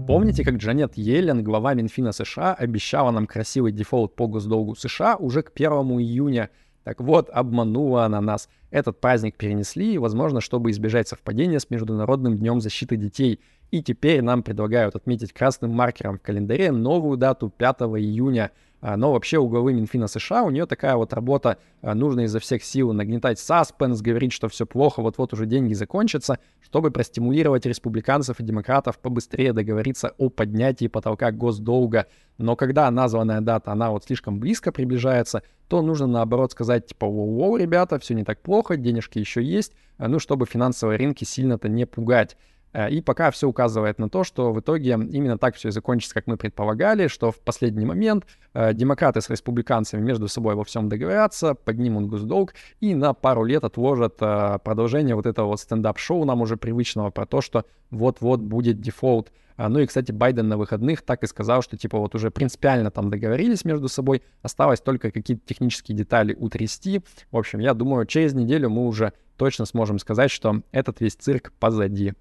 Помните, 0.06 0.44
как 0.44 0.56
Джанет 0.56 0.98
Йеллен, 0.98 1.42
глава 1.42 1.72
Минфина 1.72 2.12
США, 2.12 2.52
обещала 2.52 3.10
нам 3.10 3.26
красивый 3.26 3.72
дефолт 3.72 4.14
по 4.14 4.26
госдолгу 4.26 4.74
США 4.74 5.16
уже 5.16 5.42
к 5.42 5.50
1 5.54 5.70
июня? 5.98 6.50
Так 6.84 7.00
вот, 7.00 7.30
обманула 7.30 8.04
она 8.04 8.20
нас. 8.20 8.50
Этот 8.70 9.00
праздник 9.00 9.36
перенесли, 9.36 9.96
возможно, 9.96 10.42
чтобы 10.42 10.70
избежать 10.70 11.08
совпадения 11.08 11.58
с 11.58 11.70
Международным 11.70 12.36
днем 12.36 12.60
защиты 12.60 12.96
детей. 12.96 13.40
И 13.70 13.82
теперь 13.82 14.20
нам 14.20 14.42
предлагают 14.42 14.94
отметить 14.94 15.32
красным 15.32 15.70
маркером 15.72 16.18
в 16.18 16.22
календаре 16.22 16.72
новую 16.72 17.16
дату 17.16 17.48
5 17.48 17.76
июня— 17.98 18.50
но 18.80 19.12
вообще 19.12 19.38
у 19.38 19.48
главы 19.48 19.72
Минфина 19.72 20.06
США 20.06 20.42
у 20.42 20.50
нее 20.50 20.66
такая 20.66 20.96
вот 20.96 21.12
работа, 21.12 21.58
а, 21.80 21.94
нужно 21.94 22.20
изо 22.20 22.40
всех 22.40 22.62
сил 22.62 22.92
нагнетать 22.92 23.38
саспенс, 23.38 24.02
говорить, 24.02 24.32
что 24.32 24.48
все 24.48 24.66
плохо, 24.66 25.02
вот-вот 25.02 25.32
уже 25.32 25.46
деньги 25.46 25.72
закончатся, 25.72 26.38
чтобы 26.60 26.90
простимулировать 26.90 27.64
республиканцев 27.64 28.38
и 28.38 28.44
демократов 28.44 28.98
побыстрее 28.98 29.52
договориться 29.52 30.12
о 30.18 30.28
поднятии 30.28 30.88
потолка 30.88 31.32
госдолга. 31.32 32.06
Но 32.38 32.54
когда 32.54 32.90
названная 32.90 33.40
дата, 33.40 33.72
она 33.72 33.90
вот 33.90 34.04
слишком 34.04 34.38
близко 34.38 34.72
приближается, 34.72 35.42
то 35.68 35.80
нужно 35.80 36.06
наоборот 36.06 36.52
сказать, 36.52 36.86
типа, 36.86 37.06
воу-воу, 37.06 37.58
ребята, 37.58 37.98
все 37.98 38.14
не 38.14 38.24
так 38.24 38.40
плохо, 38.42 38.76
денежки 38.76 39.18
еще 39.18 39.42
есть, 39.42 39.72
ну, 39.98 40.18
чтобы 40.18 40.46
финансовые 40.46 40.98
рынки 40.98 41.24
сильно-то 41.24 41.68
не 41.68 41.86
пугать. 41.86 42.36
Э, 42.76 42.90
и 42.90 43.00
пока 43.00 43.30
все 43.30 43.48
указывает 43.48 43.98
на 43.98 44.10
то, 44.10 44.22
что 44.22 44.52
в 44.52 44.60
итоге 44.60 44.90
именно 44.90 45.38
так 45.38 45.54
все 45.56 45.68
и 45.68 45.72
закончится, 45.72 46.14
как 46.14 46.26
мы 46.26 46.36
предполагали, 46.36 47.08
что 47.08 47.32
в 47.32 47.38
последний 47.38 47.86
момент 47.86 48.26
э, 48.52 48.74
демократы 48.74 49.22
с 49.22 49.30
республиканцами 49.30 50.02
между 50.02 50.28
собой 50.28 50.54
во 50.54 50.64
всем 50.64 50.90
договорятся, 50.90 51.54
поднимут 51.54 52.06
госдолг 52.06 52.54
и 52.80 52.94
на 52.94 53.14
пару 53.14 53.44
лет 53.44 53.64
отложат 53.64 54.16
э, 54.20 54.58
продолжение 54.62 55.14
вот 55.14 55.24
этого 55.24 55.46
вот 55.46 55.60
стендап-шоу 55.60 56.24
нам 56.26 56.42
уже 56.42 56.58
привычного 56.58 57.10
про 57.10 57.24
то, 57.24 57.40
что 57.40 57.64
вот-вот 57.90 58.40
будет 58.40 58.80
дефолт. 58.80 59.32
Ну 59.56 59.78
и, 59.78 59.86
кстати, 59.86 60.12
Байден 60.12 60.48
на 60.48 60.58
выходных 60.58 61.00
так 61.00 61.22
и 61.22 61.26
сказал, 61.26 61.62
что 61.62 61.78
типа 61.78 61.98
вот 61.98 62.14
уже 62.14 62.30
принципиально 62.30 62.90
там 62.90 63.08
договорились 63.08 63.64
между 63.64 63.88
собой, 63.88 64.22
осталось 64.42 64.82
только 64.82 65.10
какие-то 65.10 65.46
технические 65.46 65.96
детали 65.96 66.36
утрясти. 66.38 67.00
В 67.30 67.38
общем, 67.38 67.60
я 67.60 67.72
думаю, 67.72 68.04
через 68.04 68.34
неделю 68.34 68.68
мы 68.68 68.86
уже 68.86 69.14
точно 69.38 69.64
сможем 69.64 69.98
сказать, 69.98 70.30
что 70.30 70.60
этот 70.72 71.00
весь 71.00 71.14
цирк 71.14 71.54
позади. 71.58 72.12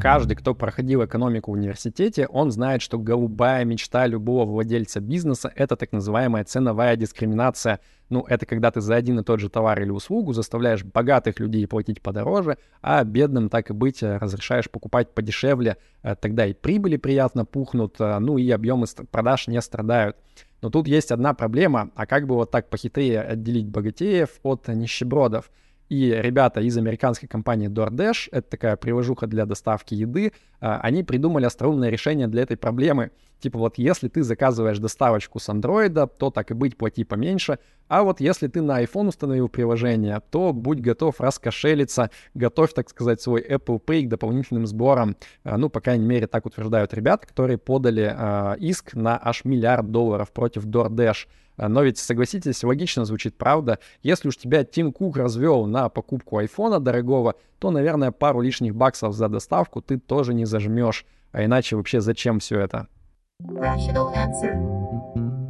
Каждый, 0.00 0.34
кто 0.34 0.54
проходил 0.54 1.04
экономику 1.04 1.50
в 1.50 1.54
университете, 1.54 2.26
он 2.26 2.50
знает, 2.50 2.82
что 2.82 2.98
голубая 2.98 3.64
мечта 3.64 4.06
любого 4.06 4.50
владельца 4.50 5.00
бизнеса— 5.00 5.52
это 5.56 5.76
так 5.76 5.92
называемая 5.92 6.44
ценовая 6.44 6.96
дискриминация. 6.96 7.80
Ну, 8.08 8.24
это 8.28 8.44
когда 8.46 8.70
ты 8.70 8.80
за 8.80 8.96
один 8.96 9.20
и 9.20 9.22
тот 9.24 9.40
же 9.40 9.48
товар 9.48 9.80
или 9.80 9.90
услугу 9.90 10.32
заставляешь 10.32 10.84
богатых 10.84 11.38
людей 11.38 11.66
платить 11.66 12.02
подороже, 12.02 12.58
а 12.82 13.04
бедным, 13.04 13.48
так 13.48 13.70
и 13.70 13.72
быть, 13.72 14.02
разрешаешь 14.02 14.70
покупать 14.70 15.14
подешевле. 15.14 15.76
Э, 16.02 16.14
тогда 16.14 16.46
и 16.46 16.52
прибыли 16.52 16.96
приятно 16.96 17.44
пухнут, 17.44 17.96
э, 18.00 18.18
ну 18.18 18.38
и 18.38 18.50
объемы 18.50 18.86
продаж 19.10 19.46
не 19.46 19.60
страдают. 19.60 20.16
Но 20.62 20.70
тут 20.70 20.88
есть 20.88 21.12
одна 21.12 21.32
проблема, 21.32 21.90
а 21.94 22.06
как 22.06 22.26
бы 22.26 22.34
вот 22.34 22.50
так 22.50 22.70
похитрее 22.70 23.20
отделить 23.22 23.68
богатеев 23.68 24.40
от 24.42 24.68
нищебродов— 24.68 25.50
и 25.92 26.10
ребята 26.22 26.62
из 26.62 26.78
американской 26.78 27.28
компании 27.28 27.68
DoorDash, 27.68 28.30
это 28.32 28.48
такая 28.48 28.76
привожуха 28.76 29.26
для 29.26 29.44
доставки 29.44 29.92
еды, 29.92 30.32
а, 30.58 30.80
они 30.80 31.02
придумали 31.02 31.44
остроумное 31.44 31.90
решение 31.90 32.28
для 32.28 32.44
этой 32.44 32.56
проблемы. 32.56 33.10
Типа 33.42 33.58
вот 33.58 33.76
если 33.76 34.06
ты 34.06 34.22
заказываешь 34.22 34.78
доставочку 34.78 35.40
с 35.40 35.48
андроида, 35.48 36.06
то 36.06 36.30
так 36.30 36.52
и 36.52 36.54
быть, 36.54 36.76
плати 36.76 37.02
поменьше. 37.02 37.58
А 37.88 38.04
вот 38.04 38.20
если 38.20 38.46
ты 38.46 38.62
на 38.62 38.84
iPhone 38.84 39.08
установил 39.08 39.48
приложение, 39.48 40.22
то 40.30 40.52
будь 40.52 40.78
готов 40.78 41.20
раскошелиться, 41.20 42.10
готовь, 42.34 42.72
так 42.72 42.88
сказать, 42.88 43.20
свой 43.20 43.42
Apple 43.42 43.84
Pay 43.84 44.04
к 44.04 44.08
дополнительным 44.08 44.64
сборам. 44.68 45.16
А, 45.42 45.58
ну, 45.58 45.68
по 45.68 45.80
крайней 45.80 46.06
мере, 46.06 46.28
так 46.28 46.46
утверждают 46.46 46.94
ребята, 46.94 47.26
которые 47.26 47.58
подали 47.58 48.14
э, 48.16 48.58
иск 48.60 48.94
на 48.94 49.18
аж 49.20 49.44
миллиард 49.44 49.90
долларов 49.90 50.30
против 50.30 50.64
DoorDash. 50.64 51.26
А, 51.56 51.68
но 51.68 51.82
ведь, 51.82 51.98
согласитесь, 51.98 52.62
логично 52.62 53.04
звучит 53.04 53.36
правда. 53.36 53.80
Если 54.04 54.28
уж 54.28 54.36
тебя 54.36 54.62
Тим 54.62 54.92
Кук 54.92 55.16
развел 55.16 55.66
на 55.66 55.88
покупку 55.88 56.38
айфона 56.38 56.78
дорогого, 56.78 57.34
то, 57.58 57.72
наверное, 57.72 58.12
пару 58.12 58.40
лишних 58.40 58.76
баксов 58.76 59.14
за 59.14 59.28
доставку 59.28 59.82
ты 59.82 59.98
тоже 59.98 60.32
не 60.32 60.44
зажмешь. 60.44 61.04
А 61.32 61.44
иначе 61.44 61.74
вообще 61.74 62.00
зачем 62.00 62.38
все 62.38 62.60
это? 62.60 62.86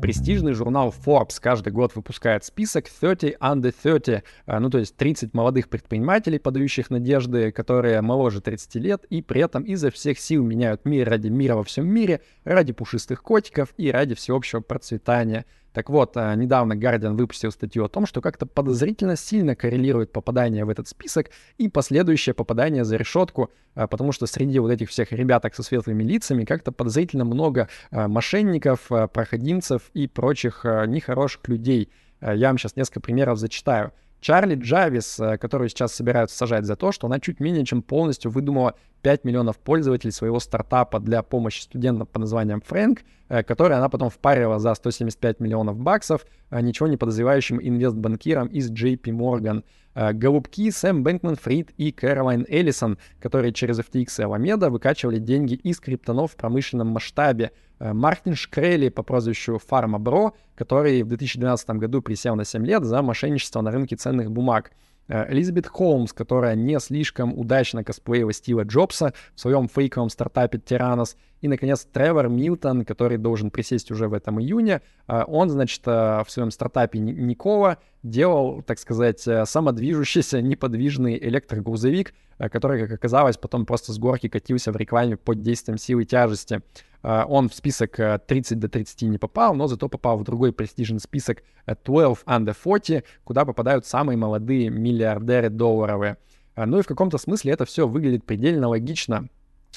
Престижный 0.03 0.53
журнал 0.53 0.93
Forbes 1.07 1.39
каждый 1.41 1.73
год 1.73 1.95
выпускает 1.95 2.45
список 2.45 2.89
30 2.89 3.37
under 3.39 3.73
30, 3.73 4.25
а, 4.47 4.59
ну 4.59 4.69
то 4.69 4.79
есть 4.79 4.97
30 4.97 5.33
молодых 5.33 5.69
предпринимателей, 5.69 6.41
подающих 6.41 6.91
надежды, 6.91 7.53
которые 7.53 8.01
моложе 8.01 8.41
30 8.41 8.75
лет 8.77 9.05
и 9.11 9.23
при 9.23 9.43
этом 9.43 9.63
изо 9.63 9.93
всех 9.93 10.19
сил 10.19 10.43
меняют 10.43 10.85
мир 10.85 11.09
ради 11.09 11.29
мира 11.29 11.55
во 11.55 11.63
всем 11.63 11.87
мире, 11.87 12.21
ради 12.45 12.73
пушистых 12.73 13.23
котиков 13.23 13.75
и 13.77 13.93
ради 13.93 14.17
всеобщего 14.17 14.61
процветания. 14.61 15.45
Так 15.73 15.89
вот, 15.89 16.17
э, 16.17 16.35
недавно 16.37 16.75
Guardian 16.75 17.15
выпустил 17.17 17.51
статью 17.51 17.85
о 17.85 17.89
том, 17.89 18.07
что 18.07 18.21
как-то 18.21 18.47
подозрительно 18.47 19.17
сильно 19.17 19.57
коррелирует 19.57 20.13
попадание 20.13 20.65
в 20.65 20.69
этот 20.69 20.89
список 20.89 21.31
и 21.59 21.69
последующее 21.69 22.35
попадание 22.35 22.85
за 22.85 22.97
решетку, 22.97 23.51
э, 23.75 23.87
потому 23.87 24.13
что 24.13 24.27
среди 24.27 24.59
вот 24.59 24.71
этих 24.71 24.91
всех 24.91 25.13
ребяток 25.13 25.55
со 25.55 25.63
светлыми 25.63 26.03
лицами 26.03 26.45
как-то 26.45 26.73
подозрительно 26.73 27.25
много 27.25 27.69
э, 27.91 28.07
мошенников, 28.07 28.89
проходимцев 29.13 29.91
и 29.95 30.07
прочих 30.07 30.65
нехороших 30.65 31.49
людей. 31.49 31.91
Я 32.21 32.49
вам 32.49 32.59
сейчас 32.59 32.77
несколько 32.77 33.01
примеров 33.01 33.39
зачитаю. 33.39 33.93
Чарли 34.23 34.55
Джавис, 34.55 35.21
которую 35.41 35.69
сейчас 35.69 35.93
собираются 35.93 36.37
сажать 36.37 36.65
за 36.65 36.77
то, 36.77 36.93
что 36.93 37.09
она 37.09 37.21
чуть 37.21 37.41
менее 37.41 37.67
чем 37.67 37.83
полностью 37.83 38.31
выдумала 38.31 38.75
5 39.03 39.25
миллионов 39.25 39.59
пользователей 39.59 40.13
своего 40.13 40.41
стартапа 40.41 41.01
для 41.01 41.23
помощи 41.23 41.63
студентам 41.63 42.07
по 42.07 42.19
названием 42.19 42.61
Фрэнк, 42.61 43.01
э, 43.29 43.43
который 43.43 43.77
она 43.77 43.89
потом 43.89 44.11
впарила 44.11 44.59
за 44.59 44.75
175 44.75 45.41
миллионов 45.41 45.77
баксов 45.77 46.25
э, 46.51 46.61
ничего 46.61 46.87
не 46.87 46.97
подозревающим 46.97 47.61
инвестбанкирам 47.61 48.47
из 48.47 48.71
JP 48.71 49.03
Morgan. 49.03 49.65
Э, 49.95 50.13
голубки 50.13 50.71
Сэм 50.71 51.03
Бэнкман 51.03 51.37
Фрид 51.37 51.71
и 51.77 51.93
Кэролайн 51.93 52.47
Эллисон, 52.49 52.99
которые 53.21 53.53
через 53.53 53.79
FTX 53.79 54.07
и 54.19 54.23
Alameda 54.23 54.71
выкачивали 54.71 55.19
деньги 55.19 55.55
из 55.55 55.81
криптонов 55.81 56.33
в 56.33 56.37
промышленном 56.37 56.89
масштабе. 56.89 57.53
Мартин 57.79 58.37
Шкрелли 58.37 58.91
по 58.91 59.03
прозвищу 59.03 59.59
Фарма 59.59 59.99
Бро, 59.99 60.35
который 60.55 61.03
в 61.03 61.09
2012 61.09 61.71
году 61.71 62.01
присел 62.01 62.37
на 62.37 62.45
7 62.45 62.65
лет 62.65 62.85
за 62.85 63.03
мошенничество 63.03 63.61
на 63.61 63.73
рынке 63.73 63.97
ценных 63.97 64.31
бумаг. 64.31 64.71
Э, 65.09 65.31
Элизабет 65.33 65.67
Холмс, 65.67 66.13
которая 66.13 66.55
не 66.55 66.79
слишком 66.81 67.39
удачно 67.39 67.85
косплеила 67.85 68.33
Стива 68.33 68.63
Джобса 68.63 69.13
в 69.35 69.41
своем 69.41 69.69
фейковом 69.69 70.09
стартапе 70.09 70.59
Тиранос. 70.59 71.17
И, 71.41 71.49
наконец, 71.49 71.87
Тревор 71.93 72.29
Милтон, 72.29 72.85
который 72.85 73.19
должен 73.19 73.51
присесть 73.51 73.91
уже 73.91 74.09
в 74.09 74.15
этом 74.15 74.41
июне. 74.41 74.81
Э, 75.09 75.25
он, 75.27 75.51
значит, 75.51 75.83
э, 75.87 76.23
в 76.25 76.31
своем 76.31 76.51
стартапе 76.51 76.99
Никола 76.99 77.79
делал, 78.03 78.63
так 78.63 78.79
сказать, 78.79 79.27
самодвижущийся 79.45 80.43
неподвижный 80.43 81.19
электрогрузовик, 81.19 82.15
который, 82.39 82.81
как 82.83 82.93
оказалось, 82.93 83.37
потом 83.37 83.67
просто 83.67 83.93
с 83.93 83.99
горки 83.99 84.29
катился 84.29 84.73
в 84.73 84.77
рекламе 84.77 85.17
под 85.17 85.41
действием 85.41 85.79
силы 85.79 86.05
тяжести. 86.05 86.63
А, 87.03 87.25
он 87.29 87.49
в 87.49 87.55
список 87.55 87.97
30 87.97 88.53
э, 88.53 88.55
до 88.57 88.69
30 88.69 89.03
не 89.03 89.19
попал, 89.19 89.55
но 89.55 89.67
зато 89.67 89.89
попал 89.89 90.19
в 90.19 90.25
другой 90.25 90.53
престижный 90.53 91.01
список 91.01 91.43
12 91.67 92.25
э, 92.27 92.31
under 92.31 92.55
40, 92.55 93.05
куда 93.25 93.45
попадают 93.45 93.87
самые 93.87 94.17
молодые 94.17 94.71
миллиардеры 94.71 95.51
долларовые. 95.51 96.17
Ну 96.55 96.79
и 96.79 96.83
в 96.83 96.87
каком-то 96.87 97.19
смысле 97.19 97.53
это 97.53 97.65
все 97.65 97.89
выглядит 97.89 98.25
предельно 98.25 98.69
логично. 98.69 99.29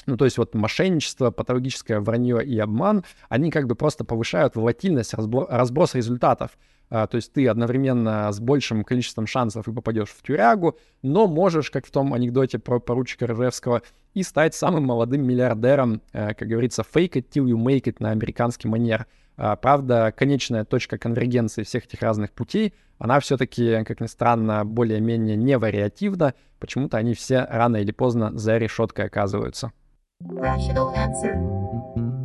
Ну, 0.04 0.16
то 0.16 0.24
есть 0.24 0.38
вот 0.38 0.54
мошенничество, 0.54 1.30
патологическое 1.30 2.00
вранье 2.00 2.44
и 2.44 2.58
обман, 2.58 3.04
они 3.28 3.50
как 3.50 3.66
бы 3.66 3.74
просто 3.74 4.04
повышают 4.04 4.54
волатильность, 4.54 5.14
разбор, 5.14 5.46
разброс 5.48 5.94
результатов. 5.94 6.58
А, 6.88 7.06
то 7.06 7.16
есть 7.16 7.32
ты 7.32 7.48
одновременно 7.48 8.30
с 8.30 8.38
большим 8.38 8.84
количеством 8.84 9.26
шансов 9.26 9.66
и 9.66 9.72
попадешь 9.72 10.10
в 10.10 10.22
тюрягу, 10.22 10.78
но 11.02 11.26
можешь, 11.26 11.70
как 11.70 11.86
в 11.86 11.90
том 11.90 12.14
анекдоте 12.14 12.58
про 12.58 12.78
поручика 12.78 13.26
Ржевского, 13.26 13.82
и 14.14 14.22
стать 14.22 14.54
самым 14.54 14.84
молодым 14.84 15.26
миллиардером, 15.26 16.00
э, 16.12 16.34
как 16.34 16.46
говорится, 16.46 16.82
fake 16.82 17.14
it 17.14 17.28
till 17.30 17.46
you 17.46 17.56
make 17.56 17.84
it 17.84 17.96
на 17.98 18.10
американский 18.10 18.68
манер. 18.68 19.06
А, 19.36 19.56
правда, 19.56 20.14
конечная 20.16 20.64
точка 20.64 20.96
конвергенции 20.96 21.64
всех 21.64 21.86
этих 21.86 22.00
разных 22.00 22.32
путей, 22.32 22.72
она 22.98 23.20
все-таки, 23.20 23.84
как 23.84 24.00
ни 24.00 24.06
странно, 24.06 24.64
более-менее 24.64 25.36
не 25.36 25.58
вариативна. 25.58 26.34
Почему-то 26.58 26.96
они 26.96 27.12
все 27.14 27.46
рано 27.50 27.76
или 27.76 27.92
поздно 27.92 28.30
за 28.38 28.56
решеткой 28.56 29.06
оказываются. 29.06 29.72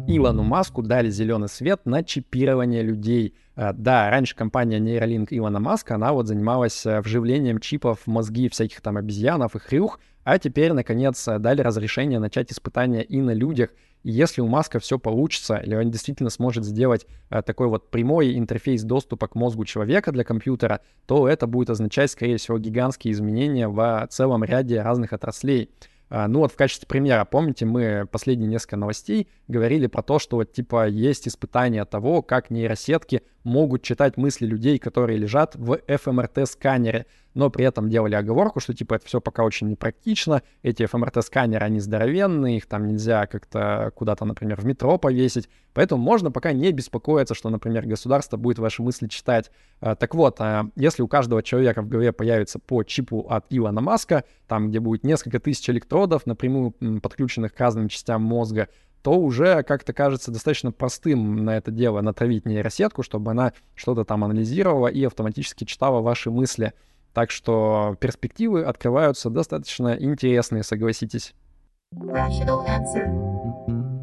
Илону 0.07 0.43
Маску 0.43 0.81
дали 0.81 1.09
зеленый 1.09 1.49
свет 1.49 1.81
на 1.85 2.03
чипирование 2.03 2.83
людей. 2.83 3.35
А, 3.55 3.73
да, 3.73 4.09
раньше 4.09 4.33
компания 4.33 4.79
Neuralink 4.79 5.27
Илона 5.29 5.59
Маска, 5.59 5.95
она 5.95 6.13
вот 6.13 6.25
занималась 6.25 6.85
э, 6.85 7.01
вживлением 7.01 7.59
чипов 7.59 7.99
в 7.99 8.07
мозги 8.07 8.47
всяких 8.47 8.79
там 8.79 8.95
обезьянов 8.95 9.55
и 9.55 9.59
хрюх, 9.59 9.99
а 10.23 10.39
теперь, 10.39 10.71
наконец, 10.71 11.25
дали 11.25 11.61
разрешение 11.61 12.19
начать 12.19 12.51
испытания 12.51 13.03
и 13.03 13.19
на 13.21 13.33
людях. 13.33 13.71
И 14.03 14.11
если 14.11 14.41
у 14.41 14.47
Маска 14.47 14.79
все 14.79 14.97
получится, 14.97 15.57
или 15.57 15.75
он 15.75 15.91
действительно 15.91 16.29
сможет 16.29 16.63
сделать 16.63 17.05
такой 17.29 17.67
вот 17.67 17.91
прямой 17.91 18.37
интерфейс 18.37 18.83
доступа 18.83 19.27
к 19.27 19.35
мозгу 19.35 19.65
человека 19.65 20.11
для 20.11 20.23
компьютера, 20.23 20.79
то 21.05 21.27
это 21.27 21.45
будет 21.45 21.69
означать, 21.69 22.09
скорее 22.09 22.37
всего, 22.37 22.57
гигантские 22.57 23.11
изменения 23.13 23.67
в 23.67 24.07
целом 24.09 24.43
ряде 24.43 24.81
разных 24.81 25.13
отраслей. 25.13 25.69
А, 26.13 26.27
ну 26.27 26.39
вот 26.39 26.51
в 26.51 26.57
качестве 26.57 26.87
примера, 26.87 27.23
помните, 27.23 27.65
мы 27.65 28.05
последние 28.11 28.49
несколько 28.49 28.75
новостей 28.75 29.29
говорили 29.47 29.87
про 29.87 30.03
то, 30.03 30.19
что 30.19 30.35
вот 30.35 30.51
типа 30.51 30.89
есть 30.89 31.25
испытания 31.25 31.85
того, 31.85 32.21
как 32.21 32.49
нейросетки 32.49 33.21
могут 33.43 33.83
читать 33.83 34.17
мысли 34.17 34.45
людей, 34.45 34.77
которые 34.77 35.17
лежат 35.17 35.55
в 35.55 35.79
ФМРТ-сканере 35.87 37.05
но 37.33 37.49
при 37.49 37.65
этом 37.65 37.89
делали 37.89 38.15
оговорку, 38.15 38.59
что 38.59 38.73
типа 38.73 38.95
это 38.95 39.05
все 39.05 39.21
пока 39.21 39.43
очень 39.43 39.69
непрактично, 39.69 40.41
эти 40.63 40.85
ФМРТ-сканеры, 40.85 41.65
они 41.65 41.79
здоровенные, 41.79 42.57
их 42.57 42.65
там 42.65 42.87
нельзя 42.87 43.25
как-то 43.27 43.91
куда-то, 43.95 44.25
например, 44.25 44.59
в 44.59 44.65
метро 44.65 44.97
повесить, 44.97 45.49
поэтому 45.73 46.01
можно 46.01 46.31
пока 46.31 46.51
не 46.51 46.71
беспокоиться, 46.71 47.35
что, 47.35 47.49
например, 47.49 47.85
государство 47.87 48.37
будет 48.37 48.59
ваши 48.59 48.81
мысли 48.81 49.07
читать. 49.07 49.51
А, 49.79 49.95
так 49.95 50.13
вот, 50.15 50.37
а, 50.39 50.67
если 50.75 51.01
у 51.01 51.07
каждого 51.07 51.41
человека 51.43 51.81
в 51.81 51.87
голове 51.87 52.11
появится 52.11 52.59
по 52.59 52.83
чипу 52.83 53.27
от 53.29 53.45
Илона 53.49 53.81
Маска, 53.81 54.23
там, 54.47 54.69
где 54.69 54.79
будет 54.79 55.03
несколько 55.03 55.39
тысяч 55.39 55.69
электродов, 55.69 56.25
напрямую 56.25 56.71
подключенных 57.01 57.53
к 57.53 57.59
разным 57.59 57.87
частям 57.87 58.21
мозга, 58.21 58.67
то 59.03 59.13
уже 59.19 59.63
как-то 59.63 59.93
кажется 59.93 60.31
достаточно 60.31 60.71
простым 60.71 61.43
на 61.43 61.57
это 61.57 61.71
дело 61.71 62.01
натравить 62.01 62.45
нейросетку, 62.45 63.03
чтобы 63.03 63.31
она 63.31 63.53
что-то 63.75 64.05
там 64.05 64.23
анализировала 64.23 64.87
и 64.87 65.03
автоматически 65.03 65.63
читала 65.63 66.01
ваши 66.01 66.29
мысли. 66.29 66.73
Так 67.13 67.31
что 67.31 67.97
перспективы 67.99 68.63
открываются 68.63 69.29
достаточно 69.29 69.97
интересные, 69.99 70.63
согласитесь. 70.63 71.33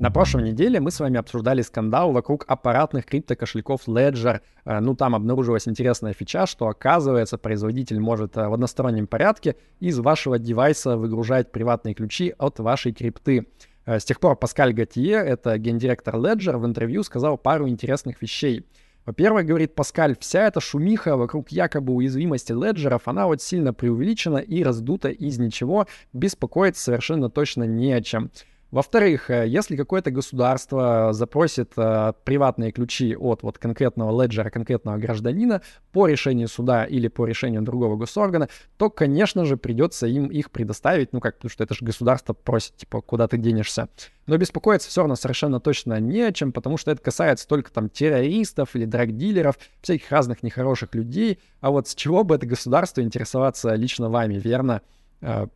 На 0.00 0.12
прошлой 0.12 0.44
неделе 0.44 0.78
мы 0.78 0.92
с 0.92 1.00
вами 1.00 1.18
обсуждали 1.18 1.62
скандал 1.62 2.12
вокруг 2.12 2.44
аппаратных 2.46 3.04
криптокошельков 3.06 3.88
Ledger. 3.88 4.40
Э, 4.64 4.78
ну, 4.78 4.94
там 4.94 5.16
обнаружилась 5.16 5.66
интересная 5.66 6.12
фича, 6.12 6.46
что, 6.46 6.68
оказывается, 6.68 7.36
производитель 7.36 7.98
может 7.98 8.36
э, 8.36 8.46
в 8.46 8.54
одностороннем 8.54 9.08
порядке 9.08 9.56
из 9.80 9.98
вашего 9.98 10.38
девайса 10.38 10.96
выгружать 10.96 11.50
приватные 11.50 11.94
ключи 11.94 12.32
от 12.38 12.60
вашей 12.60 12.92
крипты. 12.92 13.48
Э, 13.88 13.98
с 13.98 14.04
тех 14.04 14.20
пор 14.20 14.36
Паскаль 14.36 14.74
Готье, 14.74 15.14
это 15.14 15.56
гендиректор 15.56 16.14
Ledger, 16.16 16.58
в 16.58 16.66
интервью 16.66 17.02
сказал 17.02 17.38
пару 17.38 17.66
интересных 17.68 18.20
вещей. 18.20 18.66
Во-первых, 19.06 19.46
говорит 19.46 19.74
Паскаль, 19.74 20.14
вся 20.20 20.46
эта 20.46 20.60
шумиха 20.60 21.16
вокруг 21.16 21.48
якобы 21.48 21.94
уязвимости 21.94 22.52
леджеров, 22.52 23.08
она 23.08 23.26
вот 23.26 23.40
сильно 23.40 23.72
преувеличена 23.72 24.36
и 24.36 24.62
раздута 24.62 25.08
из 25.08 25.38
ничего, 25.38 25.86
беспокоиться 26.12 26.82
совершенно 26.82 27.30
точно 27.30 27.64
не 27.64 27.90
о 27.94 28.02
чем. 28.02 28.30
Во-вторых, 28.70 29.30
э, 29.30 29.48
если 29.48 29.76
какое-то 29.76 30.10
государство 30.10 31.12
запросит 31.12 31.72
э, 31.78 32.12
приватные 32.24 32.70
ключи 32.70 33.16
от 33.16 33.42
вот 33.42 33.56
конкретного 33.56 34.22
леджера, 34.22 34.50
конкретного 34.50 34.98
гражданина 34.98 35.62
по 35.90 36.06
решению 36.06 36.48
суда 36.48 36.84
или 36.84 37.08
по 37.08 37.24
решению 37.24 37.62
другого 37.62 37.96
госоргана, 37.96 38.48
то, 38.76 38.90
конечно 38.90 39.46
же, 39.46 39.56
придется 39.56 40.06
им 40.06 40.26
их 40.26 40.50
предоставить, 40.50 41.14
ну 41.14 41.20
как, 41.20 41.36
потому 41.36 41.50
что 41.50 41.64
это 41.64 41.72
же 41.72 41.82
государство 41.82 42.34
просит, 42.34 42.76
типа, 42.76 43.00
куда 43.00 43.26
ты 43.26 43.38
денешься. 43.38 43.88
Но 44.26 44.36
беспокоиться 44.36 44.90
все 44.90 45.00
равно 45.00 45.16
совершенно 45.16 45.60
точно 45.60 45.98
не 45.98 46.20
о 46.20 46.32
чем, 46.32 46.52
потому 46.52 46.76
что 46.76 46.90
это 46.90 47.00
касается 47.00 47.48
только 47.48 47.72
там 47.72 47.88
террористов 47.88 48.76
или 48.76 48.84
драгдилеров, 48.84 49.58
всяких 49.80 50.10
разных 50.12 50.42
нехороших 50.42 50.94
людей. 50.94 51.38
А 51.62 51.70
вот 51.70 51.88
с 51.88 51.94
чего 51.94 52.22
бы 52.22 52.34
это 52.34 52.44
государство 52.44 53.00
интересоваться 53.00 53.74
лично 53.76 54.10
вами, 54.10 54.34
верно? 54.34 54.82
Э, 55.22 55.46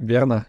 верно? 0.00 0.46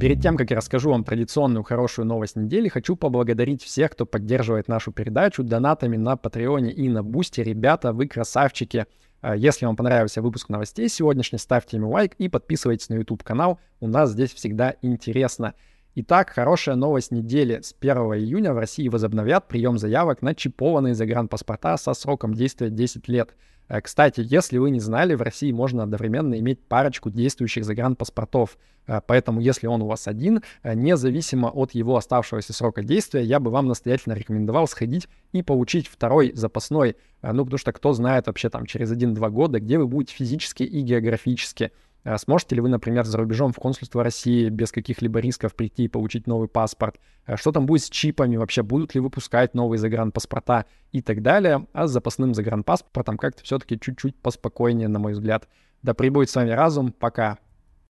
Перед 0.00 0.20
тем, 0.20 0.36
как 0.36 0.50
я 0.50 0.56
расскажу 0.56 0.90
вам 0.90 1.04
традиционную 1.04 1.64
хорошую 1.64 2.06
новость 2.06 2.36
недели, 2.36 2.68
хочу 2.68 2.96
поблагодарить 2.96 3.62
всех, 3.62 3.92
кто 3.92 4.06
поддерживает 4.06 4.68
нашу 4.68 4.92
передачу 4.92 5.42
донатами 5.42 5.96
на 5.96 6.16
Патреоне 6.16 6.72
и 6.72 6.88
на 6.88 7.02
Бусте. 7.02 7.42
Ребята, 7.42 7.92
вы 7.92 8.06
красавчики. 8.06 8.86
А, 9.20 9.34
если 9.36 9.66
вам 9.66 9.76
понравился 9.76 10.22
выпуск 10.22 10.48
новостей 10.48 10.88
сегодняшний, 10.88 11.38
ставьте 11.38 11.76
ему 11.76 11.90
лайк 11.90 12.14
и 12.18 12.28
подписывайтесь 12.28 12.88
на 12.90 12.94
YouTube-канал. 12.94 13.58
У 13.80 13.88
нас 13.88 14.10
здесь 14.10 14.32
всегда 14.32 14.76
интересно. 14.82 15.54
Итак, 15.96 16.30
хорошая 16.30 16.76
новость 16.76 17.10
недели. 17.10 17.60
С 17.60 17.74
1 17.78 17.96
июня 18.14 18.52
в 18.52 18.58
России 18.58 18.88
возобновят 18.88 19.48
прием 19.48 19.78
заявок 19.78 20.22
на 20.22 20.34
чипованные 20.34 20.94
загранпаспорта 20.94 21.76
со 21.76 21.94
сроком 21.94 22.34
действия 22.34 22.70
10 22.70 23.08
лет. 23.08 23.34
Э, 23.68 23.80
кстати, 23.80 24.22
если 24.24 24.58
вы 24.58 24.70
не 24.70 24.80
знали, 24.80 25.14
в 25.14 25.22
России 25.22 25.52
можно 25.52 25.82
одновременно 25.82 26.38
иметь 26.38 26.60
парочку 26.66 27.10
действующих 27.10 27.64
загранпаспортов. 27.64 28.58
Э, 28.86 29.00
поэтому, 29.06 29.40
если 29.40 29.66
он 29.66 29.82
у 29.82 29.86
вас 29.86 30.06
один, 30.08 30.42
э, 30.62 30.74
независимо 30.74 31.48
от 31.48 31.72
его 31.72 31.96
оставшегося 31.96 32.52
срока 32.52 32.82
действия, 32.82 33.22
я 33.22 33.40
бы 33.40 33.50
вам 33.50 33.66
настоятельно 33.66 34.14
рекомендовал 34.14 34.66
сходить 34.68 35.08
и 35.32 35.42
получить 35.42 35.88
второй 35.88 36.32
запасной. 36.34 36.96
Ну, 37.22 37.44
потому 37.44 37.58
что 37.58 37.72
кто 37.72 37.94
знает 37.94 38.26
вообще 38.26 38.50
там 38.50 38.66
через 38.66 38.92
1-2 38.92 39.30
года, 39.30 39.58
где 39.58 39.78
вы 39.78 39.86
будете 39.86 40.14
физически 40.14 40.62
и 40.62 40.82
географически. 40.82 41.72
А 42.04 42.18
сможете 42.18 42.54
ли 42.54 42.60
вы, 42.60 42.68
например, 42.68 43.04
за 43.04 43.16
рубежом 43.16 43.52
в 43.52 43.56
консульство 43.56 44.04
России 44.04 44.50
без 44.50 44.72
каких-либо 44.72 45.20
рисков 45.20 45.54
прийти 45.54 45.84
и 45.84 45.88
получить 45.88 46.26
новый 46.26 46.48
паспорт? 46.48 47.00
А 47.24 47.38
что 47.38 47.50
там 47.50 47.64
будет 47.64 47.82
с 47.82 47.88
чипами? 47.88 48.36
Вообще 48.36 48.62
будут 48.62 48.94
ли 48.94 49.00
выпускать 49.00 49.54
новые 49.54 49.78
загранпаспорта 49.78 50.66
и 50.92 51.00
так 51.00 51.22
далее? 51.22 51.66
А 51.72 51.86
с 51.86 51.90
запасным 51.90 52.34
загранпаспортом 52.34 53.16
как-то 53.16 53.42
все-таки 53.42 53.80
чуть-чуть 53.80 54.16
поспокойнее, 54.16 54.88
на 54.88 54.98
мой 54.98 55.14
взгляд. 55.14 55.48
Да 55.82 55.94
прибудет 55.94 56.28
с 56.28 56.36
вами 56.36 56.50
разум. 56.50 56.92
Пока. 56.92 57.38